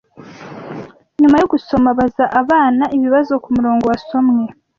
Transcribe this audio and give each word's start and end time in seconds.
Nyuma 1.21 1.35
yo 1.41 1.47
gusoma, 1.53 1.87
baza 1.97 2.25
abana 2.41 2.83
ibibazo 2.97 3.33
ku 3.43 3.49
murongo 3.55 3.83
wasomwe 3.91 4.43